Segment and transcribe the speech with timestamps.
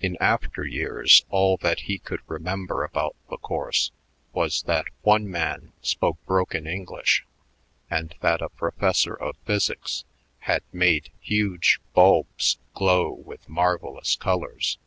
[0.00, 3.90] In after years all that he could remember about the course
[4.32, 7.26] was that one man spoke broken English
[7.90, 10.04] and that a professor of physics
[10.38, 14.78] had made huge bulbs glow with marvelous colors.